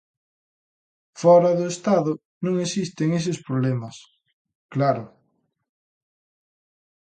Fóra 1.21 1.51
do 1.59 1.65
Estado 1.73 2.11
non 2.45 2.55
existen 2.65 3.07
eses 3.19 3.37
problemas, 3.47 3.95
claro. 4.73 5.05